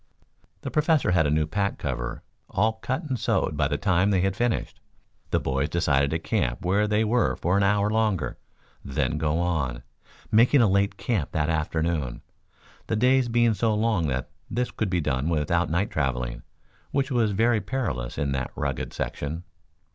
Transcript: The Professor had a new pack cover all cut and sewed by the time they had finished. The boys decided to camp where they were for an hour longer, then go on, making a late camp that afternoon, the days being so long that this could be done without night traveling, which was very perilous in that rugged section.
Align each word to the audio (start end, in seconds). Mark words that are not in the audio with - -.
The 0.61 0.71
Professor 0.71 1.11
had 1.11 1.27
a 1.27 1.29
new 1.29 1.45
pack 1.45 1.77
cover 1.77 2.23
all 2.49 2.73
cut 2.73 3.03
and 3.03 3.19
sewed 3.19 3.55
by 3.55 3.67
the 3.67 3.77
time 3.77 4.09
they 4.09 4.21
had 4.21 4.35
finished. 4.35 4.79
The 5.29 5.39
boys 5.39 5.69
decided 5.69 6.09
to 6.09 6.17
camp 6.17 6.61
where 6.65 6.87
they 6.87 7.03
were 7.03 7.35
for 7.35 7.55
an 7.55 7.61
hour 7.61 7.87
longer, 7.87 8.39
then 8.83 9.19
go 9.19 9.37
on, 9.37 9.83
making 10.31 10.59
a 10.59 10.67
late 10.67 10.97
camp 10.97 11.33
that 11.33 11.51
afternoon, 11.51 12.23
the 12.87 12.95
days 12.95 13.27
being 13.29 13.53
so 13.53 13.75
long 13.75 14.07
that 14.07 14.31
this 14.49 14.71
could 14.71 14.89
be 14.89 15.01
done 15.01 15.29
without 15.29 15.69
night 15.69 15.91
traveling, 15.91 16.41
which 16.89 17.11
was 17.11 17.29
very 17.33 17.61
perilous 17.61 18.17
in 18.17 18.31
that 18.31 18.49
rugged 18.55 18.93
section. 18.93 19.43